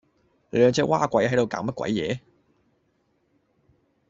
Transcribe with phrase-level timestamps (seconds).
[0.49, 2.19] 你兩隻嘩鬼係度搞乜鬼野